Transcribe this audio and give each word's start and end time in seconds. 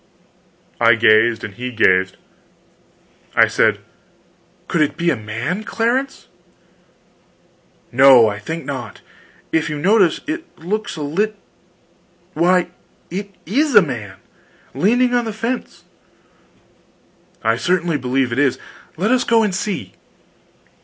I 0.79 0.95
gazed 0.95 1.43
and 1.43 1.53
he 1.53 1.69
gazed. 1.71 2.17
I 3.35 3.47
said: 3.47 3.81
"Could 4.67 4.81
it 4.81 4.97
be 4.97 5.11
a 5.11 5.15
man, 5.15 5.63
Clarence?" 5.63 6.27
"No, 7.91 8.27
I 8.27 8.39
think 8.39 8.65
not. 8.65 9.01
If 9.51 9.69
you 9.69 9.77
notice, 9.77 10.21
it 10.25 10.57
looks 10.57 10.95
a 10.95 11.03
lit 11.03 11.35
why, 12.33 12.69
it 13.11 13.35
is 13.45 13.75
a 13.75 13.81
man! 13.83 14.15
leaning 14.73 15.13
on 15.13 15.25
the 15.25 15.33
fence." 15.33 15.83
"I 17.43 17.55
certainly 17.55 17.97
believe 17.99 18.31
it 18.31 18.39
is; 18.39 18.57
let 18.97 19.11
us 19.11 19.23
go 19.23 19.43
and 19.43 19.53
see." 19.53 19.93